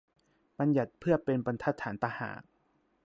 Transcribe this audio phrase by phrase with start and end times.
[0.59, 2.43] บัญญัติ เพื่อเป็น บรรทัดฐาน ตะหาก